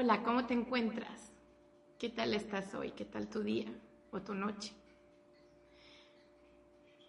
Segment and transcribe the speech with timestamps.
[0.00, 1.32] Hola, ¿cómo te encuentras?
[1.98, 2.92] ¿Qué tal estás hoy?
[2.92, 3.66] ¿Qué tal tu día
[4.12, 4.72] o tu noche?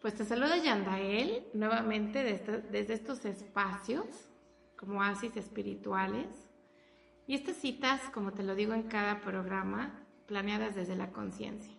[0.02, 4.08] Pues te saluda Yandael nuevamente desde, estos espacios
[4.76, 6.50] como oasis espirituales
[7.28, 11.76] y estas citas, como te lo digo en cada programa, planeadas desde la conciencia.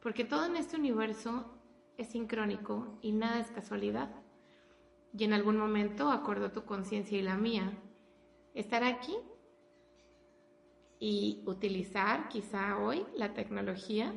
[0.00, 1.52] Porque todo en este universo
[1.98, 4.08] es sincrónico y nada es casualidad.
[5.12, 7.74] Y en algún momento acordó tu conciencia y la mía
[8.54, 9.14] estar aquí
[11.00, 14.12] y utilizar quizá hoy la tecnología,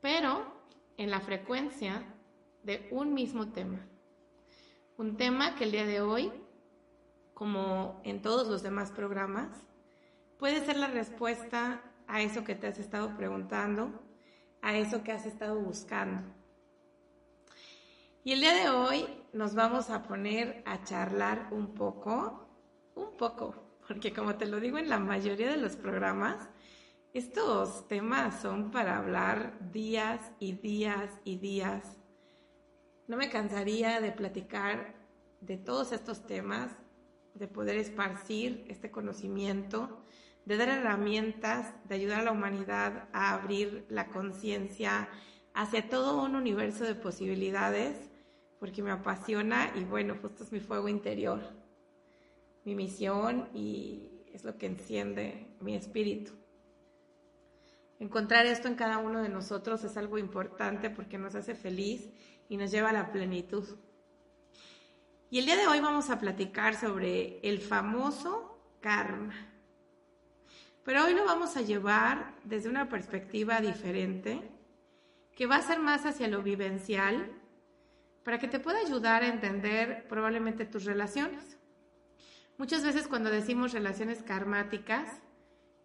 [0.00, 0.50] pero
[0.96, 2.02] en la frecuencia
[2.62, 3.86] de un mismo tema.
[4.96, 6.32] Un tema que el día de hoy,
[7.34, 9.48] como en todos los demás programas,
[10.38, 13.92] puede ser la respuesta a eso que te has estado preguntando,
[14.62, 16.22] a eso que has estado buscando.
[18.24, 22.46] Y el día de hoy nos vamos a poner a charlar un poco,
[22.94, 26.48] un poco, porque como te lo digo en la mayoría de los programas,
[27.12, 31.98] estos temas son para hablar días y días y días.
[33.08, 34.94] No me cansaría de platicar
[35.40, 36.70] de todos estos temas,
[37.34, 40.04] de poder esparcir este conocimiento,
[40.44, 45.08] de dar herramientas, de ayudar a la humanidad a abrir la conciencia
[45.52, 47.96] hacia todo un universo de posibilidades,
[48.60, 51.59] porque me apasiona y bueno, justo es mi fuego interior
[52.64, 56.32] mi misión y es lo que enciende mi espíritu.
[57.98, 62.10] Encontrar esto en cada uno de nosotros es algo importante porque nos hace feliz
[62.48, 63.64] y nos lleva a la plenitud.
[65.28, 69.34] Y el día de hoy vamos a platicar sobre el famoso karma.
[70.82, 74.50] Pero hoy lo vamos a llevar desde una perspectiva diferente,
[75.36, 77.30] que va a ser más hacia lo vivencial,
[78.24, 81.59] para que te pueda ayudar a entender probablemente tus relaciones.
[82.60, 85.22] Muchas veces cuando decimos relaciones karmáticas,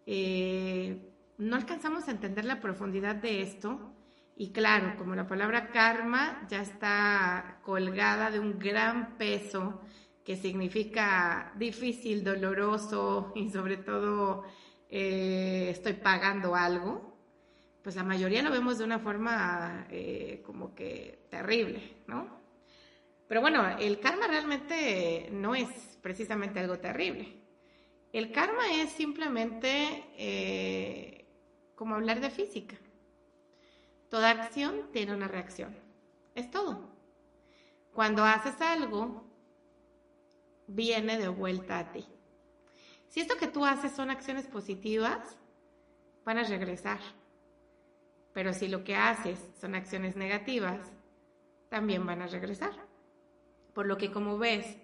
[0.04, 3.94] eh, no alcanzamos a entender la profundidad de esto.
[4.36, 9.80] Y claro, como la palabra karma ya está colgada de un gran peso
[10.22, 14.44] que significa difícil, doloroso y sobre todo
[14.90, 17.16] eh, estoy pagando algo,
[17.82, 22.45] pues la mayoría lo vemos de una forma eh, como que terrible, ¿no?
[23.28, 25.68] Pero bueno, el karma realmente no es
[26.00, 27.42] precisamente algo terrible.
[28.12, 31.26] El karma es simplemente eh,
[31.74, 32.76] como hablar de física.
[34.08, 35.76] Toda acción tiene una reacción.
[36.34, 36.88] Es todo.
[37.92, 39.24] Cuando haces algo,
[40.68, 42.06] viene de vuelta a ti.
[43.08, 45.36] Si esto que tú haces son acciones positivas,
[46.24, 47.00] van a regresar.
[48.32, 50.92] Pero si lo que haces son acciones negativas,
[51.68, 52.85] también van a regresar.
[53.76, 54.74] Por lo que como ves,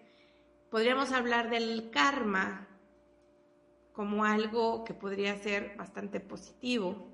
[0.70, 2.68] podríamos hablar del karma
[3.92, 7.10] como algo que podría ser bastante positivo.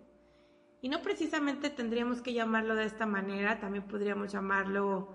[0.80, 5.14] Y no precisamente tendríamos que llamarlo de esta manera, también podríamos llamarlo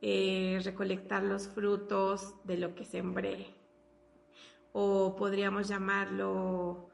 [0.00, 3.54] eh, recolectar los frutos de lo que sembré.
[4.72, 6.88] O podríamos llamarlo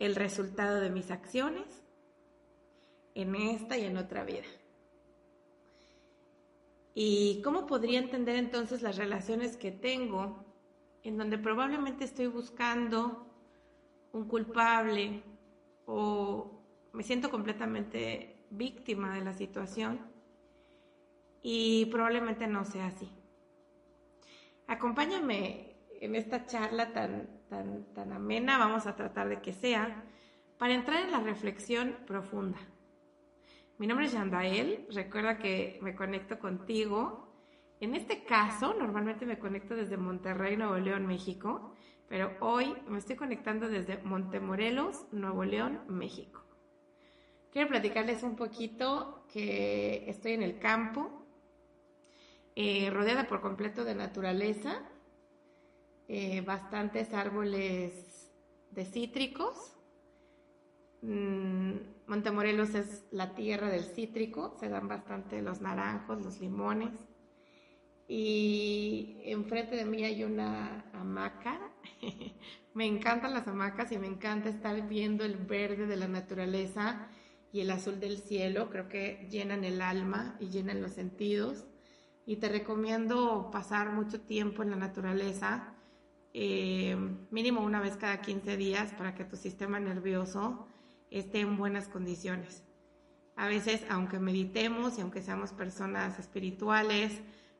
[0.00, 1.84] el resultado de mis acciones
[3.14, 4.48] en esta y en otra vida.
[6.94, 10.44] ¿Y cómo podría entender entonces las relaciones que tengo
[11.02, 13.26] en donde probablemente estoy buscando
[14.12, 15.22] un culpable
[15.86, 16.62] o
[16.92, 20.00] me siento completamente víctima de la situación
[21.42, 23.08] y probablemente no sea así?
[24.66, 30.04] Acompáñame en esta charla tan, tan, tan amena, vamos a tratar de que sea,
[30.58, 32.58] para entrar en la reflexión profunda.
[33.80, 37.32] Mi nombre es Yandael, recuerda que me conecto contigo.
[37.80, 41.72] En este caso, normalmente me conecto desde Monterrey, Nuevo León, México,
[42.06, 46.44] pero hoy me estoy conectando desde Montemorelos, Nuevo León, México.
[47.50, 51.24] Quiero platicarles un poquito que estoy en el campo,
[52.56, 54.82] eh, rodeada por completo de naturaleza,
[56.06, 58.30] eh, bastantes árboles
[58.72, 59.79] de cítricos.
[61.02, 61.72] Mm,
[62.10, 66.90] Montemorelos es la tierra del cítrico, se dan bastante los naranjos, los limones.
[68.08, 71.70] Y enfrente de mí hay una hamaca.
[72.74, 77.08] me encantan las hamacas y me encanta estar viendo el verde de la naturaleza
[77.52, 78.70] y el azul del cielo.
[78.70, 81.64] Creo que llenan el alma y llenan los sentidos.
[82.26, 85.74] Y te recomiendo pasar mucho tiempo en la naturaleza,
[86.34, 86.96] eh,
[87.30, 90.66] mínimo una vez cada 15 días, para que tu sistema nervioso
[91.10, 92.62] esté en buenas condiciones.
[93.36, 97.12] A veces, aunque meditemos y aunque seamos personas espirituales,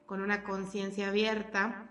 [0.06, 1.88] con una conciencia abierta,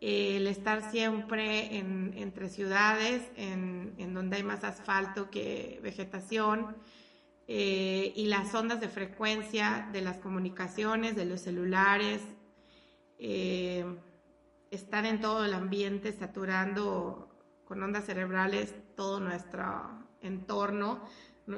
[0.00, 6.76] el estar siempre entre ciudades, en, donde hay más asfalto que vegetación,
[7.46, 12.20] eh, y las ondas de frecuencia de las comunicaciones, de los celulares,
[13.18, 13.84] eh,
[14.70, 17.28] estar en todo el ambiente saturando
[17.64, 21.00] con ondas cerebrales todo nuestro entorno,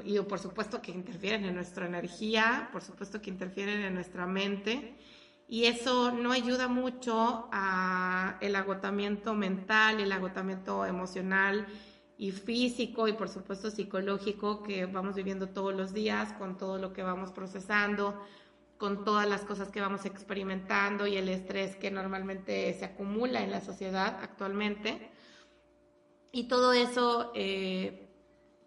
[0.04, 4.96] y por supuesto que interfieren en nuestra energía, por supuesto que interfieren en nuestra mente
[5.50, 11.66] y eso no ayuda mucho a el agotamiento mental, el agotamiento emocional
[12.16, 16.92] y físico y por supuesto psicológico que vamos viviendo todos los días con todo lo
[16.92, 18.14] que vamos procesando,
[18.78, 23.50] con todas las cosas que vamos experimentando y el estrés que normalmente se acumula en
[23.50, 25.10] la sociedad actualmente.
[26.30, 28.09] Y todo eso eh,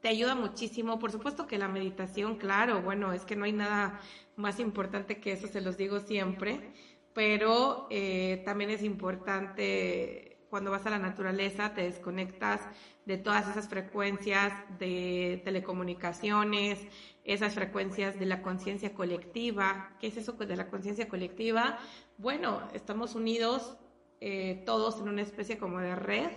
[0.03, 0.99] te ayuda muchísimo.
[0.99, 4.01] Por supuesto que la meditación, claro, bueno, es que no hay nada
[4.35, 6.73] más importante que eso, se los digo siempre,
[7.13, 12.59] pero eh, también es importante cuando vas a la naturaleza, te desconectas
[13.05, 16.79] de todas esas frecuencias de telecomunicaciones,
[17.23, 19.95] esas frecuencias de la conciencia colectiva.
[20.01, 21.79] ¿Qué es eso de la conciencia colectiva?
[22.17, 23.77] Bueno, estamos unidos
[24.19, 26.31] eh, todos en una especie como de red.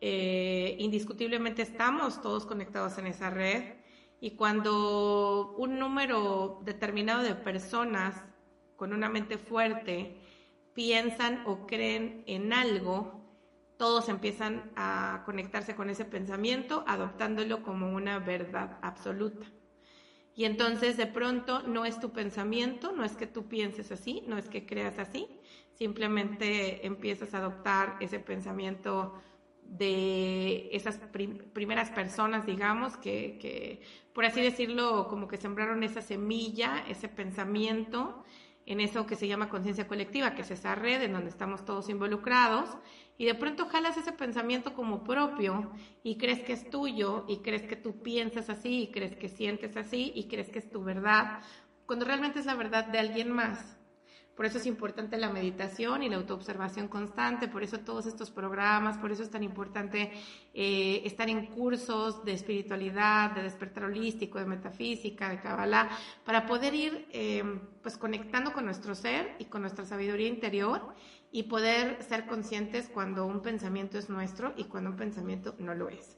[0.00, 3.74] Eh, indiscutiblemente estamos todos conectados en esa red
[4.18, 8.14] y cuando un número determinado de personas
[8.76, 10.16] con una mente fuerte
[10.72, 13.20] piensan o creen en algo,
[13.76, 19.46] todos empiezan a conectarse con ese pensamiento, adoptándolo como una verdad absoluta.
[20.34, 24.38] Y entonces de pronto no es tu pensamiento, no es que tú pienses así, no
[24.38, 25.28] es que creas así,
[25.74, 29.20] simplemente empiezas a adoptar ese pensamiento
[29.70, 30.96] de esas
[31.52, 33.80] primeras personas, digamos, que,
[34.12, 38.24] por así decirlo, como que sembraron esa semilla, ese pensamiento
[38.66, 41.88] en eso que se llama conciencia colectiva, que es esa red en donde estamos todos
[41.88, 42.76] involucrados,
[43.16, 45.72] y de pronto jalas ese pensamiento como propio
[46.02, 49.76] y crees que es tuyo, y crees que tú piensas así, y crees que sientes
[49.76, 51.40] así, y crees que es tu verdad,
[51.86, 53.79] cuando realmente es la verdad de alguien más.
[54.40, 58.96] Por eso es importante la meditación y la autoobservación constante, por eso todos estos programas,
[58.96, 60.12] por eso es tan importante
[60.54, 65.90] eh, estar en cursos de espiritualidad, de despertar holístico, de metafísica, de Kabbalah,
[66.24, 67.44] para poder ir eh,
[67.82, 70.94] pues conectando con nuestro ser y con nuestra sabiduría interior
[71.30, 75.90] y poder ser conscientes cuando un pensamiento es nuestro y cuando un pensamiento no lo
[75.90, 76.16] es.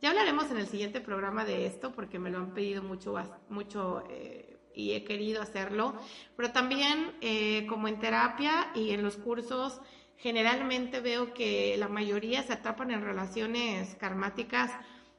[0.00, 3.16] Ya hablaremos en el siguiente programa de esto porque me lo han pedido mucho,
[3.48, 5.94] mucho eh, y he querido hacerlo,
[6.36, 9.80] pero también eh, como en terapia y en los cursos
[10.16, 14.70] generalmente veo que la mayoría se atrapan en relaciones karmáticas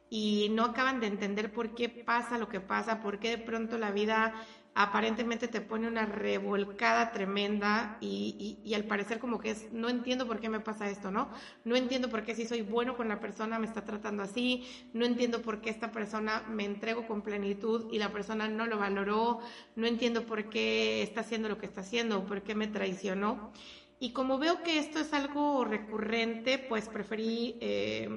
[0.10, 3.78] y no acaban de entender por qué pasa lo que pasa, por qué de pronto
[3.78, 4.34] la vida
[4.78, 10.28] aparentemente te pone una revolcada tremenda y, y, al parecer como que es, no entiendo
[10.28, 11.30] por qué me pasa esto, ¿no?
[11.64, 15.06] No entiendo por qué si soy bueno con la persona me está tratando así, no
[15.06, 19.40] entiendo por qué esta persona me entrego con plenitud y la persona no lo valoró,
[19.78, 23.54] no entiendo por qué está haciendo lo que está haciendo, por qué me traicionó.
[23.98, 28.10] Y como veo que esto es algo recurrente, pues preferí eh,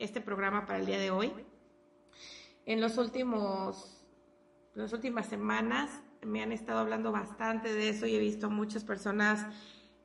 [0.00, 1.32] este programa para el día de hoy.
[2.64, 3.95] En los últimos
[4.76, 5.90] las últimas semanas
[6.22, 9.46] me han estado hablando bastante de eso y he visto muchas personas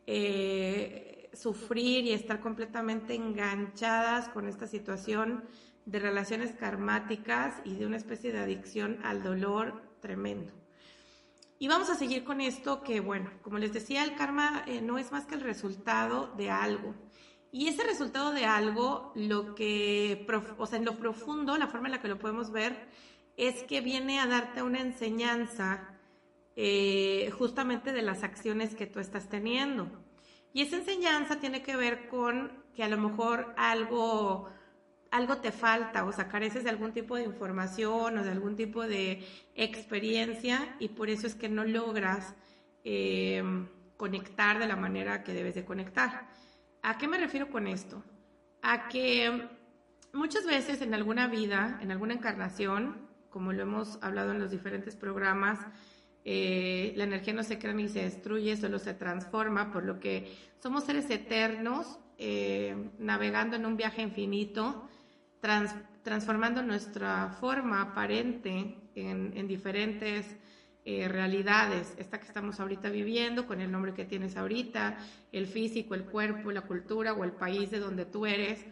[0.08, 5.44] eh, sufrir y estar completamente enganchadas con esta situación
[5.86, 10.54] de relaciones karmáticas y de una especie de adicción al dolor tremendo.
[11.60, 14.98] Y vamos a seguir con esto que, bueno, como les decía, el karma eh, no
[14.98, 16.96] es más que el resultado de algo.
[17.52, 20.26] Y ese resultado de algo, lo que,
[20.58, 22.88] o sea, en lo profundo, la forma en la que lo podemos ver,
[23.38, 25.92] es que viene a darte una enseñanza
[26.56, 29.90] eh, justamente de las acciones que tú estás teniendo.
[30.54, 34.50] Y esa enseñanza tiene que ver con que a lo mejor algo,
[35.12, 38.86] algo te falta, o sea, careces de algún tipo de información o de algún tipo
[38.86, 42.36] de experiencia y por eso es que no logras
[42.84, 43.44] eh,
[43.96, 46.28] conectar de la manera que debes de conectar.
[46.82, 48.04] ¿A qué me refiero con esto?
[48.62, 49.48] A que
[50.14, 54.96] muchas veces en alguna vida, en alguna encarnación, como lo hemos hablado en los diferentes
[54.96, 55.60] programas,
[56.24, 60.32] eh, la energía no se crea ni se destruye, solo se transforma, por lo que
[60.60, 64.88] somos seres eternos, eh, navegando en un viaje infinito,
[66.04, 70.38] transformando nuestra forma aparente en, diferentes
[70.86, 71.96] eh, realidades.
[71.98, 74.98] Esta que estamos ahorita viviendo, con el nombre que tienes ahorita,
[75.32, 78.64] el físico, el cuerpo, la cultura o el país de donde tú eres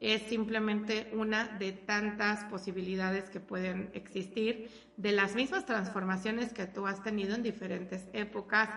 [0.00, 6.86] es simplemente una de tantas posibilidades que pueden existir de las mismas transformaciones que tú
[6.86, 8.68] has tenido en diferentes épocas,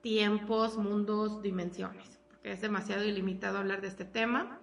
[0.00, 2.18] tiempos, mundos, dimensiones.
[2.28, 4.60] porque es demasiado ilimitado hablar de este tema.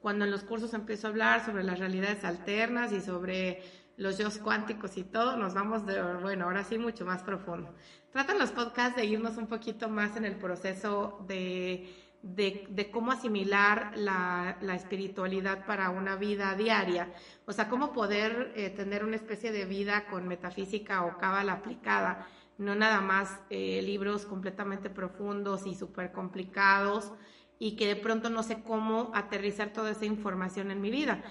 [0.00, 3.62] Cuando en los cursos empiezo a hablar sobre las realidades alternas y sobre
[3.96, 7.72] los yo cuánticos y todo, nos vamos de, bueno, ahora sí mucho más profundo.
[8.10, 11.88] Tratan los podcasts de irnos un poquito más en el proceso de,
[12.22, 17.12] de, cómo asimilar la, espiritualidad para una vida diaria.
[17.46, 22.26] O sea, cómo poder eh, tener una especie de vida con metafísica o cábala aplicada,
[22.58, 27.12] no nada más eh, libros completamente profundos y súper complicados
[27.58, 31.22] y que de pronto no sé cómo aterrizar toda esa información en mi vida.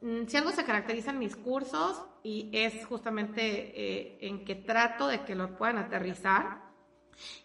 [0.00, 5.08] Mm, si algo se caracteriza en mis cursos y es justamente eh, en que trato
[5.08, 6.63] de que lo puedan aterrizar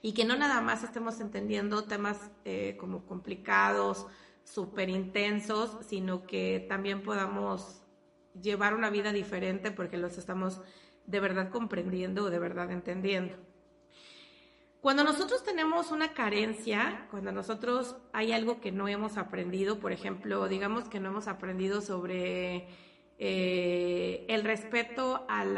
[0.01, 4.07] y que no nada más estemos entendiendo temas eh, como complicados,
[4.43, 7.81] súper intensos, sino que también podamos
[8.41, 10.61] llevar una vida diferente porque los estamos
[11.05, 13.35] de verdad comprendiendo o de verdad entendiendo.
[14.81, 20.47] Cuando nosotros tenemos una carencia, cuando nosotros hay algo que no hemos aprendido, por ejemplo,
[20.47, 22.67] digamos que no hemos aprendido sobre
[23.17, 25.57] eh, el respeto al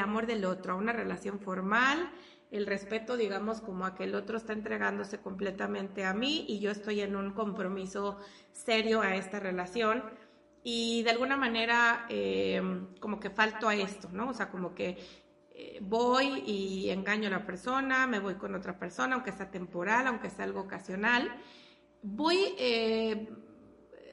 [0.00, 2.10] amor del otro, a una relación formal,
[2.50, 6.70] el respeto, digamos, como a que el otro está entregándose completamente a mí y yo
[6.70, 8.18] estoy en un compromiso
[8.52, 10.02] serio a esta relación.
[10.62, 12.60] Y de alguna manera, eh,
[13.00, 14.30] como que falto a esto, ¿no?
[14.30, 14.98] O sea, como que
[15.60, 20.06] eh, voy y engaño a la persona, me voy con otra persona, aunque sea temporal,
[20.06, 21.34] aunque sea algo ocasional.
[22.02, 23.28] Voy, eh,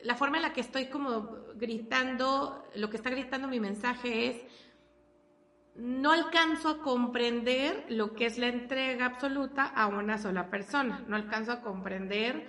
[0.03, 4.41] la forma en la que estoy como gritando, lo que está gritando mi mensaje es,
[5.75, 11.15] no alcanzo a comprender lo que es la entrega absoluta a una sola persona, no
[11.15, 12.47] alcanzo a comprender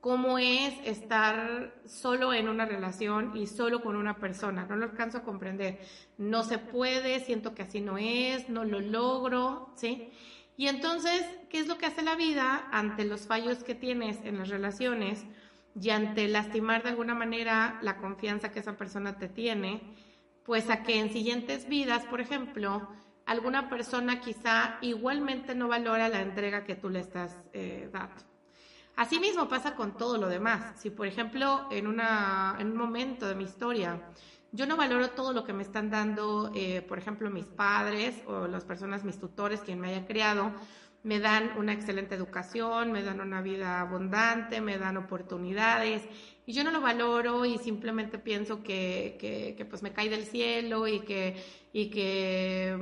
[0.00, 4.64] cómo es estar solo en una relación y solo con una persona.
[4.68, 5.80] No lo alcanzo a comprender.
[6.16, 10.12] No se puede, siento que así no es, no lo logro, ¿sí?
[10.56, 14.38] Y entonces, ¿qué es lo que hace la vida ante los fallos que tienes en
[14.38, 15.24] las relaciones
[15.74, 19.82] y ante lastimar de alguna manera la confianza que esa persona te tiene?
[20.46, 22.88] Pues a que en siguientes vidas, por ejemplo,
[23.26, 28.22] alguna persona quizá igualmente no valora la entrega que tú le estás eh, dando.
[28.94, 30.80] Asimismo pasa con todo lo demás.
[30.80, 34.00] Si, por ejemplo, en, una, en un momento de mi historia,
[34.52, 38.46] yo no valoro todo lo que me están dando, eh, por ejemplo, mis padres o
[38.46, 40.52] las personas, mis tutores, quien me hayan criado,
[41.02, 46.02] me dan una excelente educación, me dan una vida abundante, me dan oportunidades,
[46.46, 50.24] y yo no lo valoro y simplemente pienso que, que, que pues me cae del
[50.24, 51.36] cielo y que,
[51.72, 52.78] y que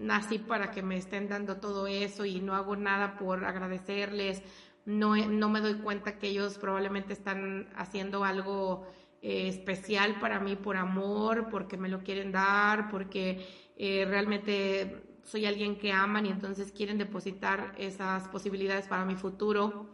[0.00, 4.42] nací para que me estén dando todo eso y no hago nada por agradecerles
[4.88, 8.86] no, no me doy cuenta que ellos probablemente están haciendo algo
[9.20, 15.44] eh, especial para mí por amor, porque me lo quieren dar, porque eh, realmente soy
[15.44, 19.90] alguien que aman y entonces quieren depositar esas posibilidades para mi futuro.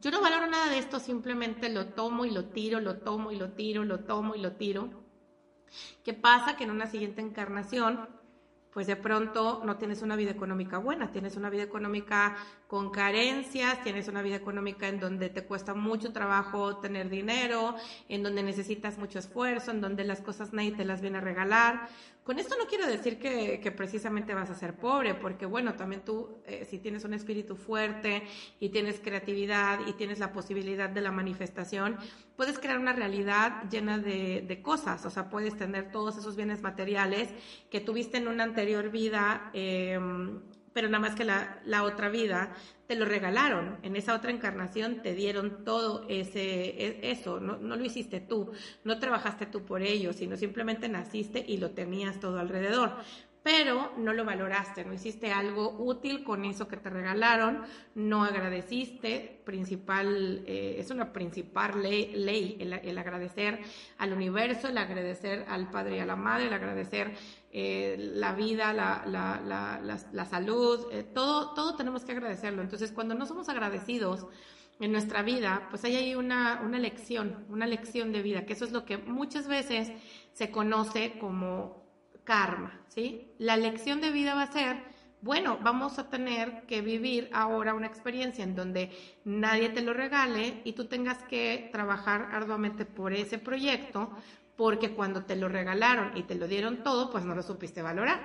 [0.00, 3.36] Yo no valoro nada de esto, simplemente lo tomo y lo tiro, lo tomo y
[3.36, 4.90] lo tiro, lo tomo y lo tiro.
[6.04, 6.56] ¿Qué pasa?
[6.56, 8.08] Que en una siguiente encarnación
[8.78, 12.36] pues de pronto no tienes una vida económica buena, tienes una vida económica
[12.66, 17.74] con carencias, tienes una vida económica en donde te cuesta mucho trabajo tener dinero,
[18.08, 21.88] en donde necesitas mucho esfuerzo, en donde las cosas nadie te las viene a regalar.
[22.28, 26.42] Con esto no quiero decir que, precisamente vas a ser pobre, porque bueno, también tú,
[26.44, 28.22] eh, si tienes un espíritu fuerte
[28.60, 31.96] y tienes creatividad y tienes la posibilidad de la manifestación,
[32.36, 37.30] puedes crear una realidad llena de, cosas, o sea, puedes tener todos esos bienes materiales
[37.70, 39.50] que tuviste en una anterior vida.
[39.54, 40.42] Em,
[40.72, 42.54] pero nada más que la, la, otra vida
[42.86, 43.78] te lo regalaron.
[43.82, 48.52] En esa otra encarnación te dieron todo ese, e, eso, no, no, lo hiciste tú,
[48.84, 52.96] no trabajaste tú por ello, sino simplemente naciste y lo tenías todo alrededor.
[53.42, 57.62] Pero no lo valoraste, no hiciste algo útil con eso que te regalaron,
[57.94, 63.60] no agradeciste, principal, eh, es una principal ley, ley el, agradecer
[63.96, 67.14] al universo, el agradecer al padre y a la madre, el agradecer
[67.50, 72.62] eh, la vida, la, la, la, la salud, eh, todo, todo tenemos que agradecerlo.
[72.62, 74.26] Entonces, cuando no somos agradecidos,
[74.80, 78.64] en nuestra vida, pues hay ahí una, una lección, una lección de vida, que eso
[78.64, 79.90] es lo que muchas veces
[80.32, 81.84] se conoce como
[82.24, 83.32] karma, ¿sí?
[83.38, 84.84] La lección de vida va a ser,
[85.20, 88.90] bueno, vamos a tener que vivir ahora una experiencia en donde
[89.24, 94.12] nadie te lo regale y tú tengas que trabajar arduamente por ese proyecto
[94.58, 98.24] porque cuando te lo regalaron y te lo dieron todo, pues no lo supiste valorar.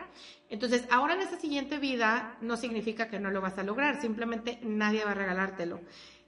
[0.50, 4.58] Entonces, ahora en esa siguiente vida no significa que no lo vas a lograr, simplemente
[4.64, 5.84] nadie va a regalártelo.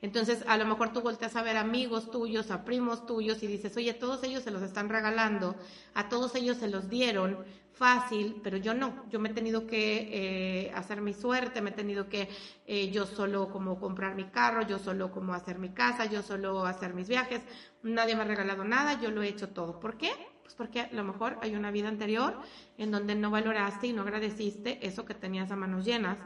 [0.06, 3.76] Entonces, a lo mejor tú volteas a ver amigos tuyos, a primos tuyos y dices,
[3.76, 5.56] oye, todos ellos se los están regalando,
[5.96, 7.44] a todos ellos se los dieron
[7.74, 11.74] fácil, pero yo no, yo me he tenido que eh, hacer mi suerte, me he
[11.74, 12.30] tenido que
[12.68, 16.68] eh, yo solo como comprar mi carro, yo solo como hacer mi casa, yo solo
[16.68, 17.42] hacer mis viajes,
[17.82, 19.80] nadie me ha regalado nada, yo lo he hecho todo.
[19.80, 20.12] ¿Por qué?
[20.44, 22.40] Pues porque a lo mejor hay una vida anterior
[22.78, 26.20] en donde no valoraste y no agradeciste eso que tenías a manos llenas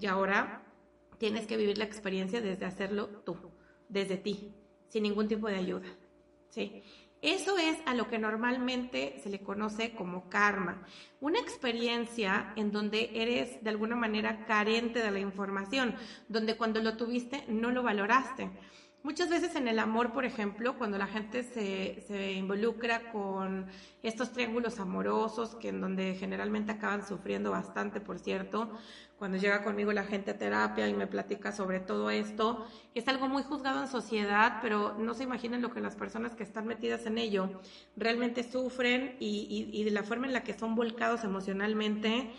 [0.00, 0.63] y ahora
[1.18, 3.36] tienes que vivir la experiencia desde hacerlo tú,
[3.88, 4.54] desde ti,
[4.88, 5.86] sin ningún tipo de ayuda.
[6.50, 6.82] ¿sí?
[7.24, 10.86] Eso es a lo que normalmente se le conoce como karma,
[11.22, 15.94] una experiencia en donde eres de alguna manera carente de la información,
[16.28, 18.50] donde cuando lo tuviste no lo valoraste.
[19.04, 23.66] Muchas veces en el amor, por ejemplo, cuando la gente se, se, involucra con
[24.02, 28.70] estos triángulos amorosos, que en donde generalmente acaban sufriendo bastante, por cierto,
[29.18, 33.28] cuando llega conmigo la gente a terapia y me platica sobre todo esto, es algo
[33.28, 37.04] muy juzgado en sociedad, pero no se imaginen lo que las personas que están metidas
[37.04, 37.60] en ello
[37.98, 42.32] realmente sufren y, y, y de la forma en la que son volcados emocionalmente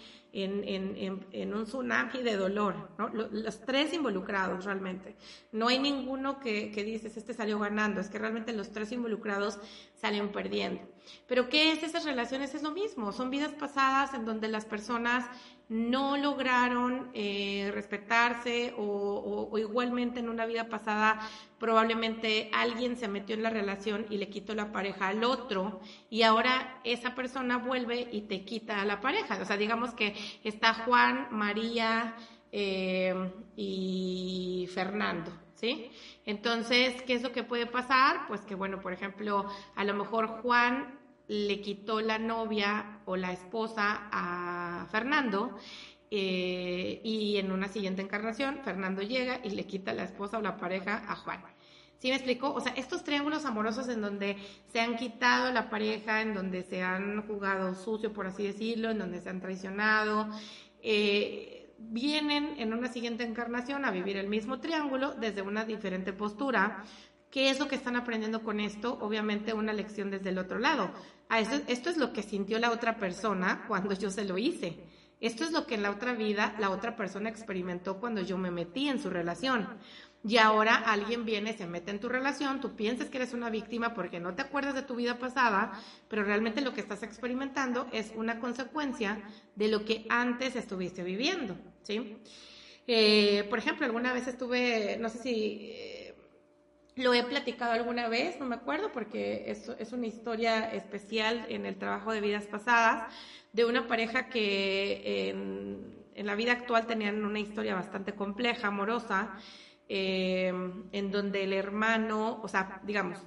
[0.44, 3.10] en, un tsunami de dolor, ¿no?
[3.10, 5.16] Los, tres involucrados realmente.
[5.52, 9.60] No hay ninguno que, que dices, este salió ganando, es que realmente los tres involucrados
[10.06, 10.84] salen perdiendo.
[11.28, 12.54] Pero ¿qué es esas relaciones?
[12.54, 15.26] Es lo mismo, son vidas pasadas en donde las personas
[15.68, 21.20] no lograron eh, respetarse o, igualmente en una vida pasada
[21.58, 25.80] probablemente alguien se metió en la relación y le quitó la pareja al otro
[26.12, 29.40] y ahora esa persona vuelve y te quita a la pareja.
[29.42, 32.16] O sea, digamos que está Juan, María
[32.52, 33.16] eh,
[33.56, 35.32] y Fernando.
[35.56, 35.90] ¿Sí?
[36.26, 38.28] Entonces, ¿qué es lo que puede pasar?
[38.28, 43.32] Pues que, bueno, por ejemplo, a lo mejor Juan le quitó la novia o la
[43.32, 45.58] esposa a Fernando
[46.12, 50.58] eh, y en una siguiente encarnación Fernando llega y le quita la esposa o la
[50.58, 51.44] pareja a Juan.
[51.98, 52.54] ¿Sí me explico?
[52.54, 54.38] O sea, estos triángulos amorosos en donde
[54.72, 59.00] se han quitado la pareja, en donde se han jugado sucio, por así decirlo, en
[59.00, 60.30] donde se han traicionado,
[60.84, 66.84] eh, vienen en una siguiente encarnación a vivir el mismo triángulo desde una diferente postura,
[67.36, 68.98] ¿Qué es lo que están aprendiendo con esto?
[69.02, 70.92] Obviamente una lección desde el otro lado.
[71.28, 74.80] Ah, esto, es lo que sintió la otra persona cuando yo se lo hice.
[75.20, 78.52] Esto es lo que en la otra vida la otra persona experimentó cuando yo me
[78.52, 79.68] metí en su relación.
[80.28, 83.94] Y ahora alguien viene, se mete en tu relación, tú piensas que eres una víctima
[83.94, 88.12] porque no te acuerdas de tu vida pasada, pero realmente lo que estás experimentando es
[88.16, 89.22] una consecuencia
[89.56, 92.18] de lo que antes estuviste viviendo, ¿sí?
[92.88, 95.76] Eh, por ejemplo, alguna vez estuve, no sé si
[96.96, 101.66] lo he platicado alguna vez, no me acuerdo, porque es, es una historia especial en
[101.66, 103.14] el trabajo de vidas pasadas,
[103.52, 109.38] de una pareja que en, la vida actual tenían una historia bastante compleja, amorosa,
[109.88, 110.54] eh,
[110.92, 113.20] en donde el hermano, o sea, digamos,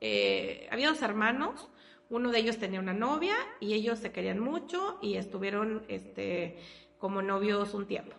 [0.00, 1.70] eh, había dos hermanos,
[2.10, 6.58] uno de ellos tenía una novia y ellos se querían mucho y estuvieron este,
[6.98, 8.16] como novios un tiempo.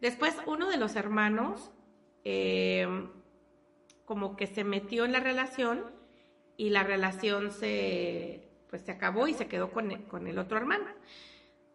[0.00, 1.70] Después, uno de los hermanos
[2.24, 2.86] eh,
[4.04, 5.84] como que se metió en la relación
[6.56, 10.86] y la relación se, pues se acabó y se quedó con, con el otro hermano.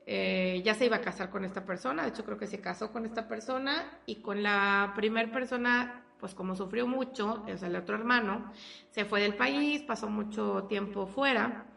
[0.06, 2.92] Eh, ya se iba a casar con esta persona, de hecho creo que se casó
[2.92, 7.76] con esta persona y con la primer persona, pues como sufrió mucho, o sea, el
[7.78, 8.52] otro hermano,
[8.90, 11.68] se fue del país, pasó mucho tiempo fuera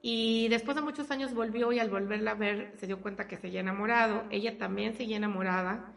[0.00, 3.36] y después de muchos años volvió y al volverla a ver se dio cuenta que
[3.36, 5.92] seguía enamorado, ella también seguía enamorada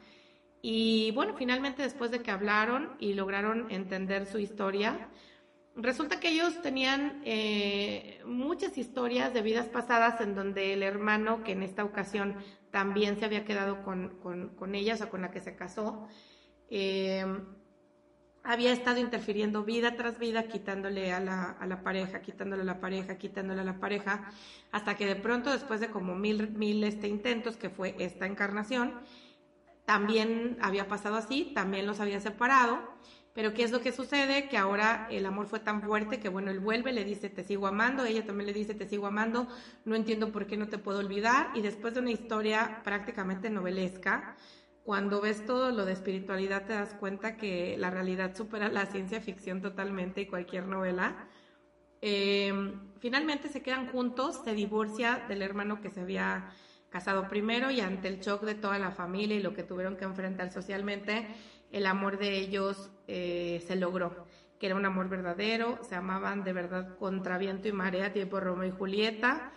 [0.61, 5.07] y bueno, finalmente después de que hablaron y lograron entender su historia,
[5.75, 11.53] resulta que ellos tenían eh, muchas historias de vidas pasadas en donde el hermano, que
[11.53, 12.36] en esta ocasión
[12.71, 16.08] también se había quedado con, con, con o con la que se casó,
[16.69, 17.25] eh,
[18.43, 22.79] había estado interfiriendo vida tras vida, quitándole a la, a la, pareja, quitándole a la
[22.79, 24.32] pareja, quitándole a la pareja,
[24.71, 29.01] hasta que de pronto, después de como mil, mil este, intentos, que fue esta encarnación,
[29.86, 32.79] también había pasado así, también los había separado,
[33.39, 34.49] pero ¿qué es lo que sucede?
[34.49, 37.67] Que ahora el amor fue tan fuerte que bueno, él vuelve, le dice, te sigo
[37.67, 39.47] amando, ella también le dice, te sigo amando,
[39.86, 44.36] no entiendo por qué no te puedo olvidar, y después de una historia prácticamente novelesca,
[44.84, 49.21] cuando ves todo lo de espiritualidad te das cuenta que la realidad supera la ciencia
[49.21, 51.30] ficción totalmente y cualquier novela.
[52.02, 56.52] Eh, finalmente se quedan juntos, se divorcia del hermano que se había
[56.89, 60.06] casado primero y ante el shock de toda la familia y lo que tuvieron que
[60.06, 61.28] enfrentar socialmente,
[61.71, 64.25] el amor de ellos eh, se logró,
[64.60, 68.67] que era un amor verdadero, se amaban de verdad contra viento y marea, tipo Romeo
[68.67, 69.51] y Julieta.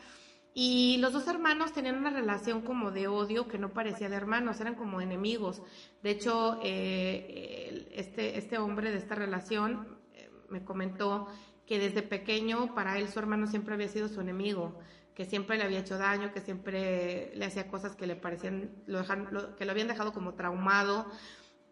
[0.54, 4.60] Y los dos hermanos tenían una relación como de odio que no parecía de hermanos,
[4.60, 5.62] eran como enemigos.
[6.02, 11.28] De hecho, eh, este, este hombre de esta relación eh, me comentó
[11.66, 14.78] que desde pequeño para él su hermano siempre había sido su enemigo,
[15.14, 19.56] que siempre le había hecho daño, que siempre le hacía cosas que le parecían, lo
[19.56, 21.06] que lo habían dejado como traumado.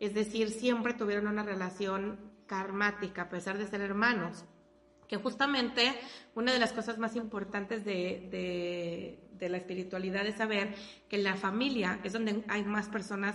[0.00, 4.44] Es decir, siempre tuvieron una relación karmática a pesar de ser hermanos
[5.10, 5.92] que justamente
[6.36, 10.72] una de las cosas más importantes de, la espiritualidad es saber
[11.08, 13.34] que la familia es donde hay más personas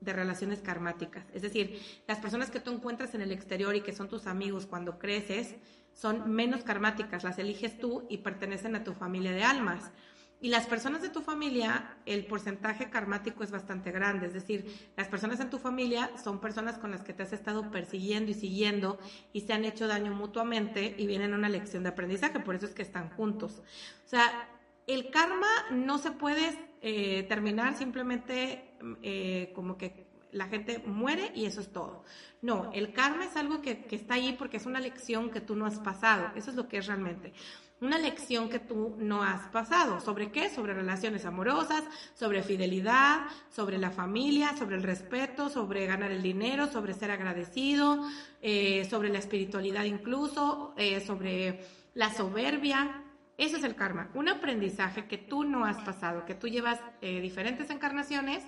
[0.00, 1.24] de relaciones karmáticas.
[1.34, 4.66] Es decir, las personas que tú encuentras en el exterior y que son tus amigos
[4.66, 5.56] cuando creces
[5.94, 9.90] son menos karmáticas, las eliges tú y pertenecen a tu familia de almas.
[10.38, 15.08] Y las personas de tu familia, el porcentaje karmático es bastante grande, es decir, las
[15.08, 18.98] personas en tu familia son personas con las que te has estado persiguiendo y siguiendo
[19.32, 22.66] y se han hecho daño mutuamente y vienen a una lección de aprendizaje, por eso
[22.66, 23.62] es que están juntos.
[24.04, 24.50] O sea,
[24.86, 31.46] el karma no se puede eh, terminar simplemente eh, como que la gente muere y
[31.46, 32.04] eso es todo.
[32.42, 35.56] No, el karma es algo que, que está ahí porque es una lección que tú
[35.56, 37.32] no has pasado, eso es lo que es realmente
[37.80, 40.00] una lección que tú no has pasado.
[40.00, 40.48] ¿Sobre qué?
[40.48, 41.84] Sobre relaciones amorosas,
[42.14, 48.02] sobre fidelidad, sobre la familia, sobre el respeto, sobre ganar el dinero, sobre ser agradecido,
[48.40, 53.02] eh, sobre la espiritualidad incluso, eh, sobre la soberbia.
[53.36, 57.20] Eso es el karma, un aprendizaje que tú no has pasado, que tú llevas eh,
[57.20, 58.42] diferentes encarnaciones,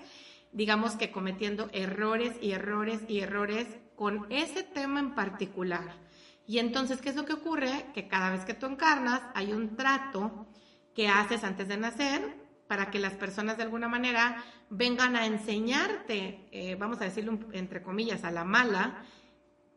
[0.53, 6.08] digamos que cometiendo errores y errores y errores con ese tema en particular.
[6.49, 7.85] Y entonces, ¿qué es lo que ocurre?
[7.93, 10.47] Que cada vez que tú encarnas, hay un trato
[10.95, 12.23] que haces antes de nacer
[12.67, 17.83] para que las personas de alguna manera vengan a enseñarte, eh, vamos a decirlo entre
[17.83, 19.05] comillas, a la mala,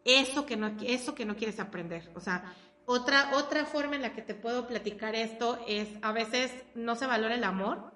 [0.05, 2.09] eso que, no, eso que no quieres aprender.
[2.15, 2.55] O sea,
[2.85, 7.05] otra, otra forma en la que te puedo platicar esto es, a veces no se
[7.05, 7.91] valora el amor,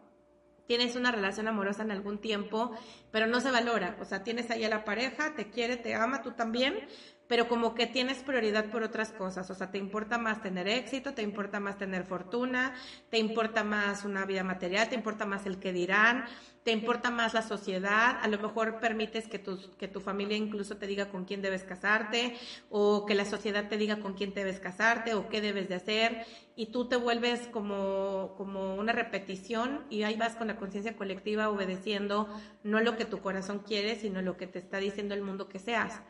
[0.67, 2.75] tienes una relación amorosa en algún tiempo,
[3.09, 3.95] pero no se valora.
[4.01, 6.87] O sea, tienes ahí a la pareja, te quiere, te ama, tú también,
[7.27, 11.13] pero como que tienes prioridad por otras cosas, o sea, te importa más tener éxito,
[11.13, 12.73] te importa más tener fortuna,
[13.09, 16.25] te importa más una vida material, te importa más el que dirán,
[16.63, 20.77] te importa más la sociedad, a lo mejor permites que tu, que tu familia incluso
[20.77, 22.35] te diga con quién debes casarte,
[22.69, 26.25] o que la sociedad te diga con quién debes casarte, o qué debes de hacer,
[26.55, 31.49] y tú te vuelves como, como una repetición, y ahí vas con la conciencia colectiva
[31.49, 32.27] obedeciendo
[32.63, 35.59] no lo que tu corazón quiere, sino lo que te está diciendo el mundo que
[35.59, 36.01] seas.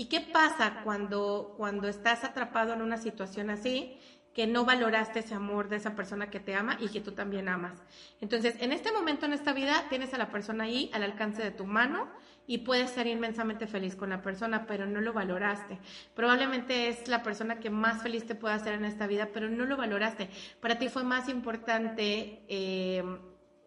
[0.00, 3.98] ¿Y qué pasa cuando, cuando estás atrapado en una situación así?
[4.32, 7.48] que no valoraste ese amor de esa persona que te ama y que tú también
[7.48, 7.82] amas.
[8.20, 11.50] Entonces, en este momento en esta vida tienes a la persona ahí al alcance de
[11.50, 12.08] tu mano
[12.46, 15.80] y puedes ser inmensamente feliz con la persona, pero no lo valoraste.
[16.14, 19.66] Probablemente es la persona que más feliz te puede hacer en esta vida, pero no
[19.66, 20.30] lo valoraste.
[20.60, 23.02] Para ti fue más importante eh,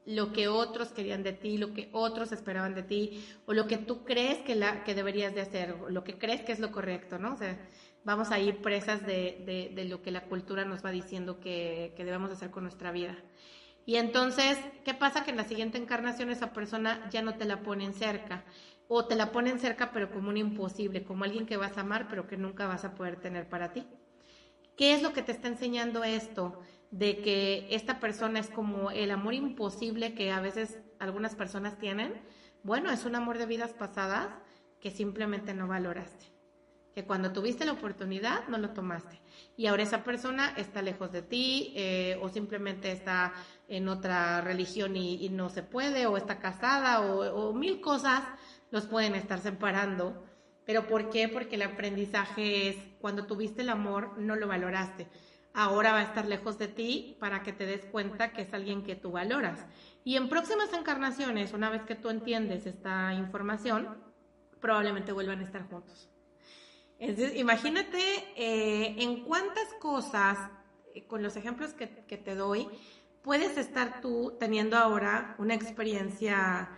[0.05, 3.77] lo que otros querían de ti, lo que otros esperaban de ti, o lo que
[3.77, 7.19] tú crees que, la, que deberías de hacer, lo que crees que es lo correcto,
[7.19, 7.33] ¿no?
[7.33, 7.57] O sea,
[8.03, 12.03] vamos a ir presas de, de, lo que la cultura nos va diciendo que, que,
[12.03, 13.17] debemos hacer con nuestra vida.
[13.85, 15.23] Y entonces, ¿qué pasa?
[15.23, 18.43] Que en la siguiente encarnación esa persona ya no te la ponen cerca,
[18.87, 22.07] o te la ponen cerca pero como un imposible, como alguien que vas a amar
[22.09, 23.85] pero que nunca vas a poder tener para ti.
[24.75, 26.59] ¿Qué es lo que te está enseñando esto?
[26.93, 32.13] De que esta persona es como el amor imposible que a veces algunas personas tienen,
[32.61, 34.29] bueno, es un amor de vidas pasadas
[34.79, 36.25] que simplemente no valoraste.
[36.93, 39.19] Que cuando tuviste la oportunidad no lo tomaste.
[39.57, 43.33] Y ahora esa persona está lejos de ti eh, o simplemente está
[43.67, 48.23] en otra religión y, no se puede o está casada o, o mil cosas
[48.69, 50.23] los pueden estar separando.
[50.63, 51.27] ¿Pero por qué?
[51.27, 55.07] Porque el aprendizaje es cuando tuviste el amor no lo valoraste
[55.53, 58.83] ahora va a estar lejos de ti para que te des cuenta que es alguien
[58.83, 59.65] que tú valoras.
[60.03, 63.97] Y en próximas encarnaciones, una vez que tú entiendes esta información,
[64.59, 66.09] probablemente vuelvan a estar juntos.
[66.99, 67.99] Entonces, imagínate
[68.35, 70.37] eh, en cuántas cosas,
[70.93, 72.67] eh, con los ejemplos que, que te doy,
[73.21, 76.69] puedes estar tú teniendo ahora una experiencia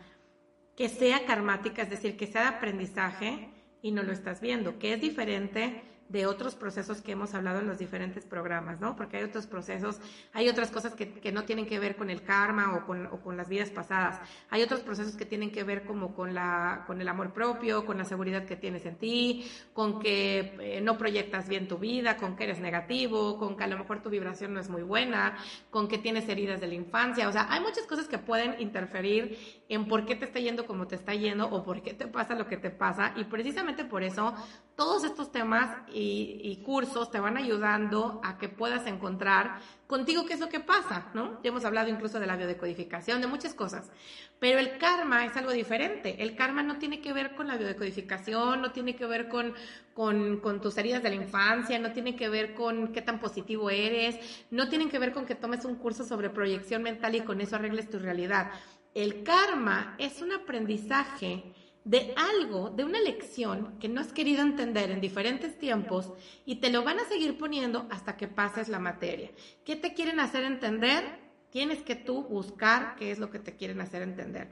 [0.76, 3.50] que sea karmática, es decir, que sea de aprendizaje
[3.82, 7.68] y no lo estás viendo, que es diferente de otros procesos que hemos hablado en
[7.68, 8.96] los diferentes programas, ¿no?
[8.96, 10.00] Porque hay otros procesos,
[10.34, 13.20] hay otras cosas que, que no tienen que ver con el karma o con, o
[13.22, 14.22] con, las vidas pasadas.
[14.52, 17.98] Hay otros procesos que tienen que ver como con, la, con el amor propio, con
[17.98, 22.36] la seguridad que tienes en ti, con que eh, no proyectas bien tu vida, con
[22.36, 25.38] que eres negativo, con que a lo mejor tu vibración no es muy buena,
[25.72, 27.28] con que tienes heridas de la infancia.
[27.28, 30.88] O sea, hay muchas cosas que pueden interferir en por qué te está yendo como
[30.88, 33.14] te está yendo o por qué te pasa lo que te pasa.
[33.16, 34.34] Y precisamente por eso
[34.76, 40.40] todos estos temas y, cursos te van ayudando a que puedas encontrar contigo qué es
[40.40, 41.42] lo que pasa, ¿no?
[41.44, 43.92] Ya hemos hablado incluso de la biodecodificación, de muchas cosas.
[44.40, 46.24] Pero el karma es algo diferente.
[46.24, 49.54] El karma no tiene que ver con la biodecodificación, no tiene que ver con,
[49.94, 53.70] con, con tus heridas de la infancia, no tiene que ver con qué tan positivo
[53.70, 54.18] eres,
[54.50, 57.56] no tiene que ver con que tomes un curso sobre proyección mental y con eso
[57.56, 58.52] arregles tu realidad.
[58.96, 61.44] El karma es un aprendizaje
[61.84, 66.14] de algo, de una lección que no has querido entender en diferentes tiempos
[66.46, 69.32] y te lo van a seguir poniendo hasta que pases la materia.
[69.66, 71.04] ¿Qué te quieren hacer entender?
[71.50, 74.48] Tienes que tú buscar qué es lo que te quieren hacer entender.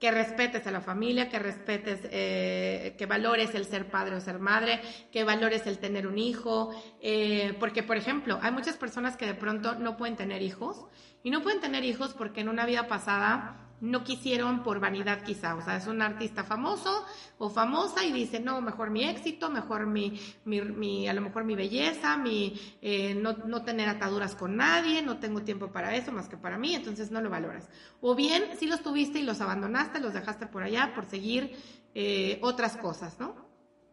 [0.00, 4.38] Que respetes a la familia, que respetes, eh, que valores el ser padre o ser
[4.38, 4.80] madre,
[5.12, 6.74] que valores el tener un hijo.
[7.02, 10.86] Eh, porque, por ejemplo, hay muchas personas que de pronto no pueden tener hijos
[11.22, 15.56] y no pueden tener hijos porque en una vida pasada no quisieron por vanidad quizá,
[15.56, 17.04] o sea, es un artista famoso
[17.38, 21.56] o famosa y dice, no, mejor mi éxito, mejor mi, mi, a lo mejor mi
[21.56, 26.28] belleza, mi, eh, no, no, tener ataduras con nadie, no tengo tiempo para eso más
[26.28, 27.68] que para mí, entonces no lo valoras.
[28.00, 31.56] O bien, si los tuviste y los abandonaste, los dejaste por allá por seguir
[31.96, 33.34] eh, otras cosas, ¿no?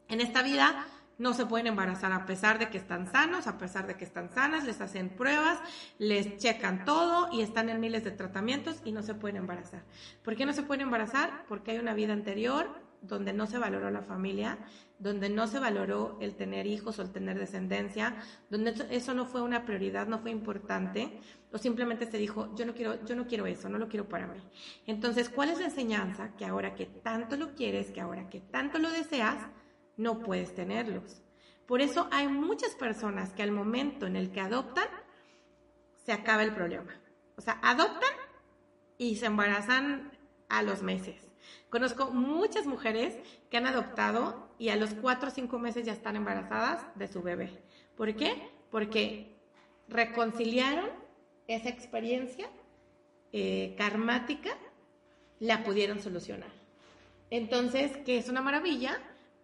[0.08, 0.86] En esta vida
[1.20, 4.32] no se pueden embarazar a pesar de que están sanos, a pesar de que están
[4.32, 5.60] sanas, les hacen pruebas,
[6.00, 9.84] les checan todo y están en miles de tratamientos y no se pueden embarazar.
[10.24, 11.46] ¿Por qué no se pueden embarazar?
[11.48, 14.58] Porque hay una vida anterior donde no se valoró la familia,
[14.98, 18.16] donde no se valoró el tener hijos o el tener descendencia,
[18.50, 21.20] donde eso no fue una prioridad, no fue importante,
[21.52, 24.28] o simplemente se dijo, yo no quiero, yo no quiero eso, no lo quiero para
[24.28, 24.40] mí.
[24.86, 26.36] Entonces, ¿cuál es la enseñanza?
[26.36, 29.38] Que ahora que tanto lo quieres, que ahora que tanto lo deseas,
[30.00, 31.22] no puedes tenerlos.
[31.68, 34.88] Por eso hay muchas personas que al momento en el que adoptan,
[36.06, 37.00] se acaba el problema.
[37.36, 38.10] O sea, adoptan
[38.98, 40.12] y se embarazan
[40.48, 41.30] a los meses.
[41.70, 43.18] Conozco muchas mujeres
[43.50, 47.22] que han adoptado y a los cuatro o cinco meses ya están embarazadas de su
[47.22, 47.62] bebé.
[47.98, 48.50] ¿Por qué?
[48.72, 49.36] Porque
[49.90, 50.90] reconciliaron
[51.48, 52.50] esa experiencia
[53.34, 54.52] eh, karmática,
[55.40, 56.52] la pudieron solucionar.
[57.30, 59.00] Entonces, que es una maravilla,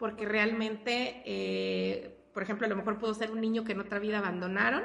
[0.06, 3.98] porque realmente, eh, por ejemplo, a lo mejor pudo ser un niño que en otra
[3.98, 4.84] vida abandonaron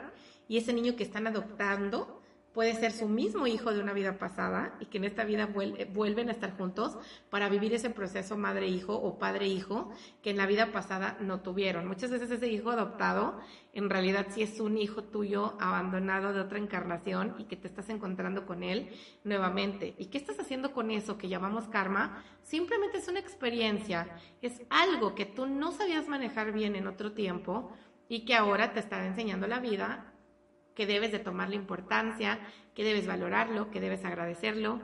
[0.49, 2.20] y ese niño que están adoptando
[2.53, 5.49] puede ser su mismo hijo de una vida pasada y que en esta vida
[5.93, 6.99] vuelven a estar juntos
[7.31, 9.91] para vivir ese proceso madre-hijo o padre-hijo
[10.23, 11.87] que en la vida pasada no tuvieron.
[11.87, 13.39] Muchas veces ese hijo adoptado
[13.73, 17.89] en realidad sí es un hijo tuyo abandonado de otra encarnación y que te estás
[17.89, 18.91] encontrando con él
[19.23, 19.95] nuevamente.
[19.99, 22.25] ¿Y qué estás haciendo con eso que llamamos karma?
[22.43, 24.09] Simplemente es una experiencia,
[24.43, 27.73] es algo que tú no sabías manejar bien en otro tiempo
[28.09, 30.10] y que ahora te está enseñando la vida
[30.81, 32.39] que debes de tomarle importancia,
[32.75, 34.81] que debes valorarlo, que debes agradecerlo.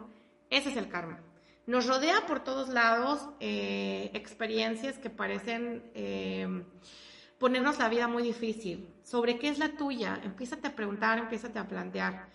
[0.50, 1.20] Ese es el karma.
[1.66, 6.64] Nos rodea por todos lados eh, experiencias que parecen eh,
[7.38, 8.90] ponernos la vida muy difícil.
[9.04, 10.20] ¿Sobre qué es la tuya?
[10.22, 12.28] Empiezate a preguntar, empiezate a plantear.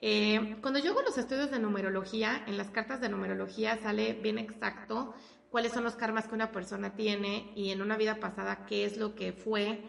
[0.00, 4.38] Eh, cuando yo hago los estudios de numerología, en las cartas de numerología sale bien
[4.38, 5.14] exacto
[5.50, 8.96] cuáles son los karmas que una persona tiene y en una vida pasada qué es
[8.96, 9.82] lo que fue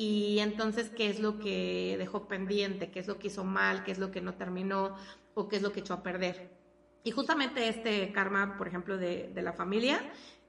[0.00, 3.90] y entonces qué es lo que dejó pendiente, qué es lo que hizo mal, qué
[3.90, 4.94] es lo que no terminó
[5.34, 6.50] o qué es lo que echó a perder.
[7.02, 10.00] Y justamente este karma, por ejemplo, de, de la familia,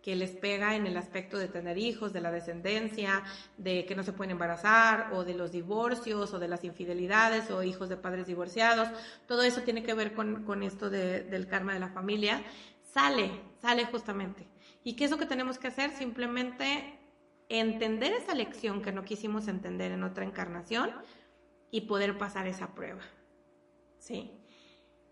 [0.03, 3.23] que les pega en el aspecto de tener hijos, de la descendencia,
[3.57, 7.63] de que no se pueden embarazar, o de los divorcios, o de las infidelidades, o
[7.63, 8.87] hijos de padres divorciados,
[9.27, 12.43] todo eso tiene que ver con, con esto de, del karma de la familia,
[12.93, 14.45] sale, sale justamente.
[14.83, 15.89] ¿Y qué es lo que tenemos que hacer?
[15.89, 16.98] Simplemente
[17.49, 20.91] entender esa lección que no quisimos entender en otra encarnación
[21.71, 23.01] y poder pasar esa prueba.
[23.97, 24.31] ¿Sí?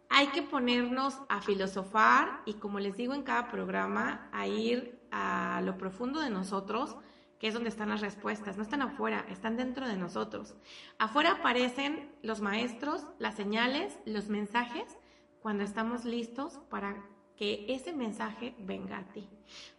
[0.10, 5.62] Hay que ponernos a filosofar y como les digo en cada programa, a ir a
[5.66, 6.96] lo profundo de nosotros,
[7.40, 8.56] que es donde están las respuestas.
[8.56, 10.56] No están afuera, están dentro de nosotros.
[10.98, 14.98] Afuera aparecen los maestros, las señales, los mensajes,
[15.42, 17.06] cuando estamos listos para
[17.38, 19.30] que ese mensaje venga a ti.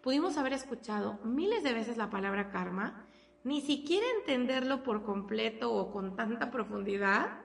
[0.01, 3.05] Pudimos haber escuchado miles de veces la palabra karma,
[3.45, 7.43] ni siquiera entenderlo por completo o con tanta profundidad,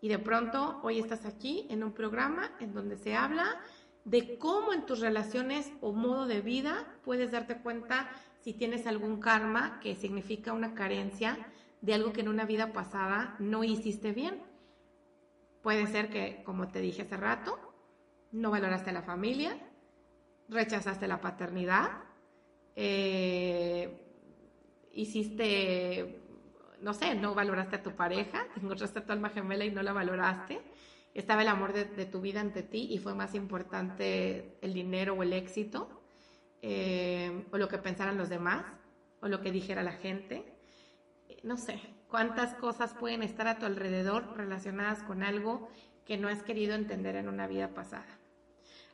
[0.00, 3.60] y de pronto hoy estás aquí en un programa en donde se habla
[4.04, 9.20] de cómo en tus relaciones o modo de vida puedes darte cuenta si tienes algún
[9.20, 11.38] karma que significa una carencia
[11.82, 14.42] de algo que en una vida pasada no hiciste bien.
[15.62, 17.69] Puede ser que, como te dije hace rato,
[18.32, 19.56] no valoraste a la familia,
[20.48, 21.90] rechazaste la paternidad,
[22.76, 24.06] eh,
[24.92, 26.20] hiciste,
[26.80, 29.92] no sé, no valoraste a tu pareja, encontraste a tu alma gemela y no la
[29.92, 30.60] valoraste,
[31.14, 35.22] estaba el amor de, tu vida ante ti y fue más importante el dinero o
[35.22, 36.02] el éxito,
[36.62, 38.64] eh, o lo que pensaran los demás,
[39.20, 40.44] o lo que dijera la gente.
[41.42, 45.68] No sé, cuántas cosas pueden estar a tu alrededor relacionadas con algo
[46.04, 48.19] que no has querido entender en una vida pasada.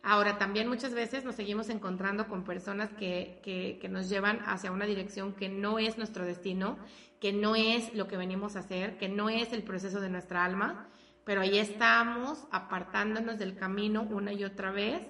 [0.09, 4.87] Ahora, también muchas veces nos seguimos encontrando con personas que, que, nos llevan hacia una
[4.87, 6.79] dirección que no es nuestro destino,
[7.19, 10.45] que no es lo que venimos a hacer, que no es el proceso de nuestra
[10.45, 10.89] alma,
[11.25, 15.03] pero ahí estamos apartándonos del camino una y otra vez,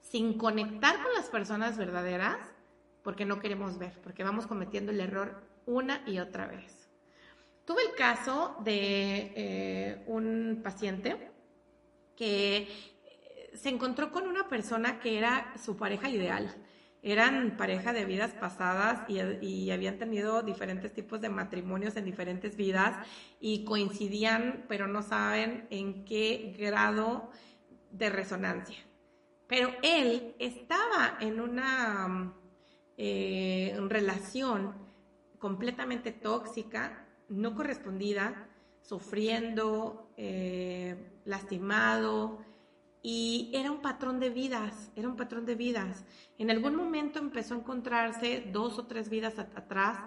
[0.00, 2.38] sin conectar con las personas verdaderas,
[3.04, 6.88] porque no queremos ver, porque vamos cometiendo el error una y otra vez.
[7.64, 11.30] Tuve el caso de eh, un paciente
[12.16, 12.68] que
[13.54, 16.54] se encontró con una persona que era su pareja ideal.
[17.02, 23.06] Eran pareja de vidas pasadas y, habían tenido diferentes tipos de matrimonios en diferentes vidas
[23.40, 27.30] y coincidían, pero no saben en qué grado
[27.90, 28.76] de resonancia.
[29.46, 32.34] Pero él estaba en una
[32.98, 34.74] eh, relación
[35.38, 38.46] completamente tóxica, no correspondida,
[38.82, 42.44] sufriendo, eh, lastimado,
[43.02, 46.04] y era un patrón de vidas, era un patrón de vidas.
[46.38, 49.98] En algún momento empezó a encontrarse dos o tres vidas atrás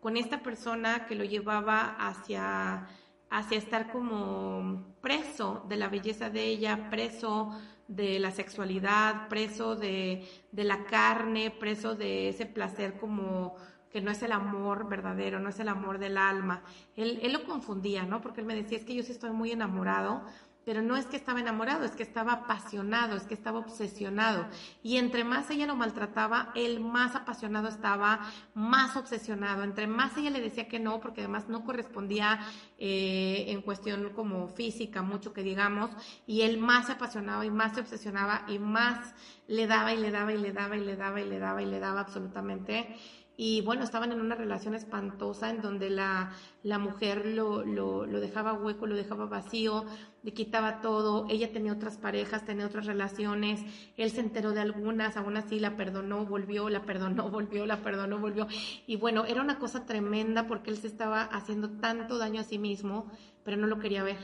[0.00, 2.88] con esta persona que lo llevaba hacia,
[3.28, 10.26] hacia estar como preso de la belleza de ella, preso de la sexualidad, preso de,
[10.50, 13.54] de la carne, preso de ese placer como
[13.90, 16.62] que no es el amor verdadero, no es el amor del alma.
[16.96, 18.20] Él, él lo confundía, ¿no?
[18.20, 20.22] Porque él me decía, es que yo sí estoy muy enamorado,
[20.70, 24.46] pero no es que estaba enamorado, es que estaba apasionado, es que estaba obsesionado.
[24.84, 28.20] Y entre más ella lo maltrataba, él más apasionado estaba,
[28.54, 29.64] más obsesionado.
[29.64, 32.38] Entre más ella le decía que no, porque además no correspondía
[32.78, 35.90] eh, en cuestión como física, mucho que digamos,
[36.24, 39.12] y él más se apasionaba y más se obsesionaba y más
[39.48, 41.66] le daba y le daba y le daba y le daba y le daba y
[41.66, 42.96] le daba absolutamente
[43.42, 46.30] y bueno, estaban en una relación espantosa en donde la,
[46.62, 49.86] la mujer lo, lo, lo, dejaba hueco, lo dejaba vacío,
[50.22, 53.62] le quitaba todo, ella tenía otras parejas, tenía otras relaciones,
[53.96, 58.18] él se enteró de algunas, aún así la perdonó, volvió, la perdonó, volvió, la perdonó,
[58.18, 58.46] volvió.
[58.86, 62.58] Y bueno, era una cosa tremenda porque él se estaba haciendo tanto daño a sí
[62.58, 63.10] mismo,
[63.42, 64.18] pero no lo quería ver.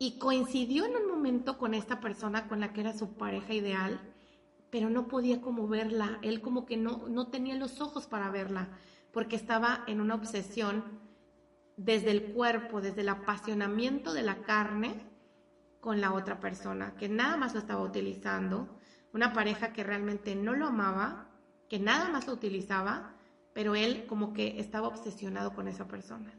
[0.00, 4.00] Y coincidió en un momento con esta persona con la que era su pareja ideal,
[4.74, 8.70] pero no podía como verla, él como que no, no tenía los ojos para verla,
[9.12, 10.82] porque estaba en una obsesión
[11.76, 14.96] desde el cuerpo, desde el apasionamiento de la carne
[15.78, 18.80] con la otra persona, que nada más lo estaba utilizando,
[19.12, 21.28] una pareja que realmente no lo amaba,
[21.68, 23.14] que nada más lo utilizaba,
[23.52, 26.32] pero él como que estaba obsesionado con esa persona.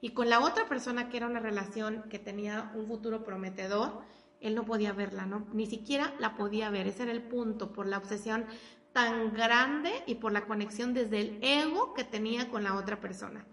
[0.00, 4.00] Y con la otra persona que era una relación que tenía un futuro prometedor,
[4.40, 5.46] él no podía verla, ¿no?
[5.52, 6.86] Ni siquiera la podía ver.
[6.86, 8.46] Ese era el punto, por la obsesión
[8.92, 13.44] tan grande y por la conexión desde el ego que tenía con la otra persona.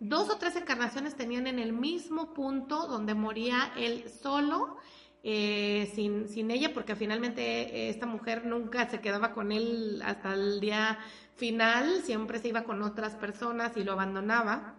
[0.00, 4.76] Dos o tres encarnaciones tenían en el mismo punto donde moría él solo,
[5.24, 10.34] eh, sin, sin ella, porque finalmente eh, esta mujer nunca se quedaba con él hasta
[10.34, 10.98] el día
[11.34, 14.77] final, siempre se iba con otras personas y lo abandonaba.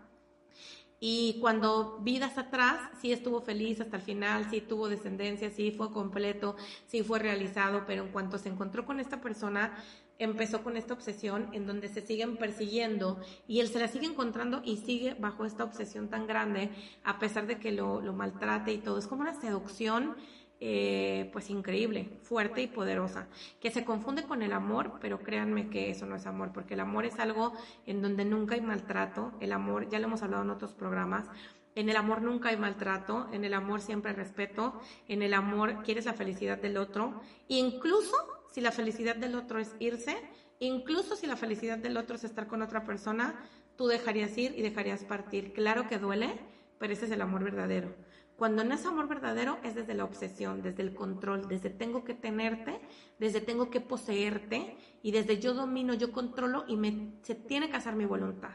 [0.99, 5.91] Y cuando vidas atrás, sí estuvo feliz hasta el final, sí tuvo descendencia, sí fue
[5.91, 6.57] completo,
[6.88, 9.77] sí fue realizado, pero en cuanto se encontró con esta persona,
[10.17, 14.62] empezó con esta obsesión en donde se siguen persiguiendo y él se la sigue encontrando
[14.65, 16.69] y sigue bajo esta obsesión tan grande,
[17.05, 18.99] a pesar de que lo, lo maltrate y todo.
[18.99, 20.17] Es como una seducción
[20.61, 23.27] eh, pues increíble, fuerte y poderosa,
[23.61, 26.81] que se confunde con el amor, pero créanme que eso no es amor, porque el
[26.81, 27.53] amor es algo
[27.85, 31.27] en donde nunca hay maltrato, el amor, ya lo hemos hablado en otros programas,
[31.75, 35.81] en el amor nunca hay maltrato, en el amor siempre hay respeto, en el amor
[35.83, 38.15] quieres la felicidad del otro, incluso
[38.51, 40.17] si la felicidad del otro es irse,
[40.59, 43.45] incluso si la felicidad del otro es estar con otra persona,
[43.77, 45.53] tú dejarías ir y dejarías partir.
[45.53, 46.37] Claro que duele,
[46.79, 47.95] pero ese es el amor verdadero.
[48.39, 52.13] Cuando no es amor verdadero es desde la obsesión, desde el control, desde tengo que
[52.13, 52.80] tenerte,
[53.19, 57.75] desde tengo que poseerte y desde yo domino, yo controlo y me, se tiene que
[57.75, 58.54] hacer mi voluntad.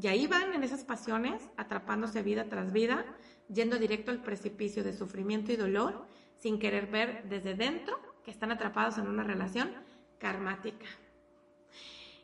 [0.00, 3.04] Y ahí van en esas pasiones, atrapándose vida tras vida,
[3.52, 8.52] yendo directo al precipicio de sufrimiento y dolor, sin querer ver desde dentro que están
[8.52, 9.72] atrapados en una relación
[10.20, 10.86] karmática.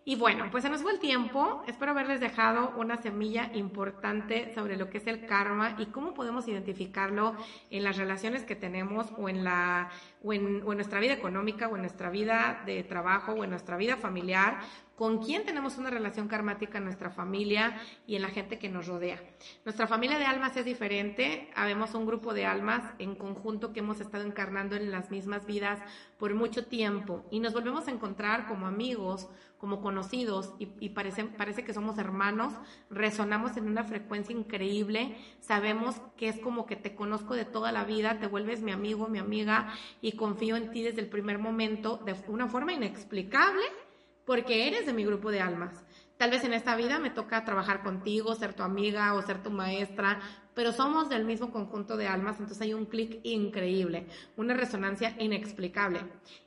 [0.06, 1.62] Y bueno, pues se nos fue el tiempo.
[1.66, 6.46] Espero haberles dejado una semilla importante sobre lo que es el karma y cómo podemos
[6.46, 7.34] identificarlo
[7.70, 9.90] en las relaciones que tenemos o en, la,
[10.24, 13.96] o en, nuestra vida económica o en nuestra vida de trabajo o en nuestra vida
[13.96, 14.58] familiar
[14.96, 18.86] con quién tenemos una relación karmática en nuestra familia y en la gente que nos
[18.86, 19.20] rodea.
[19.64, 24.00] Nuestra familia de almas es diferente, habemos un grupo de almas en conjunto que hemos
[24.00, 25.80] estado encarnando en las mismas vidas
[26.16, 29.28] por mucho tiempo y nos volvemos a encontrar como amigos,
[29.58, 32.52] como conocidos y, parece, parece que somos hermanos,
[32.90, 37.84] resonamos en una frecuencia increíble, sabemos que es como que te conozco de toda la
[37.84, 39.72] vida, te vuelves mi amigo, mi amiga
[40.02, 43.64] y confío en ti desde el primer momento de una forma inexplicable
[44.24, 45.84] porque eres de mi grupo de almas.
[46.24, 49.50] Tal vez en esta vida me toca trabajar contigo, ser tu amiga o ser tu
[49.50, 50.20] maestra,
[50.54, 54.06] pero somos del mismo conjunto de almas, entonces hay un clic increíble,
[54.38, 56.00] una resonancia inexplicable.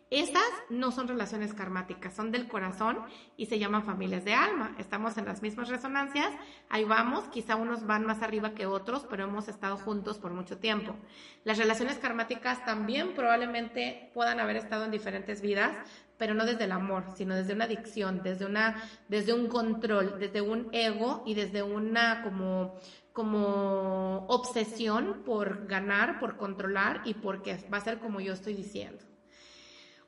[0.10, 2.98] Esas no son relaciones karmáticas, son del corazón
[3.36, 4.74] y se llaman familias de alma.
[4.80, 6.32] Estamos en las mismas resonancias,
[6.70, 10.58] ahí vamos, quizá unos van más arriba que otros, pero hemos estado juntos por mucho
[10.58, 10.96] tiempo.
[11.44, 15.78] Las relaciones karmáticas también probablemente puedan haber estado en diferentes vidas,
[16.18, 20.42] pero no desde el amor, sino desde una adicción, desde una desde un control, desde
[20.42, 22.76] un ego y desde una como
[23.14, 29.04] como obsesión por ganar, por controlar y porque va a ser como yo estoy diciendo.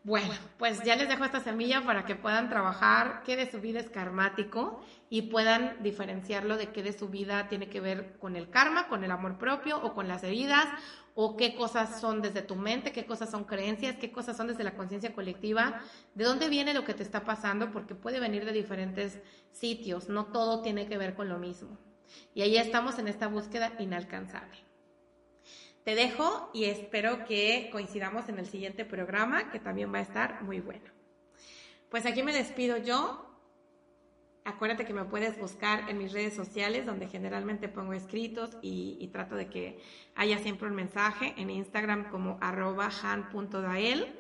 [0.03, 3.81] Bueno, pues ya les dejo esta semilla para que puedan trabajar qué de su vida
[3.81, 8.49] es karmático y puedan diferenciarlo de qué de su vida tiene que ver con el
[8.49, 10.67] karma, con el amor propio o con las heridas
[11.15, 14.63] o qué cosas son desde tu mente, qué cosas son creencias, qué cosas son desde
[14.63, 15.81] la conciencia colectiva,
[16.15, 19.19] de dónde viene lo que te está pasando, porque puede venir de diferentes
[19.51, 21.77] sitios, no todo tiene que ver con lo mismo.
[22.33, 24.68] Y ahí estamos en esta búsqueda inalcanzable.
[25.89, 30.43] Te dejo y espero que coincidamos en el siguiente programa, que también va a estar
[30.43, 30.85] muy bueno.
[31.89, 33.25] Pues aquí me despido yo.
[34.45, 39.33] Acuérdate que me puedes buscar en mis redes sociales, donde generalmente pongo escritos y, trato
[39.33, 39.79] de que
[40.13, 41.33] haya siempre un mensaje.
[41.37, 44.15] En Instagram como arroba han.dael,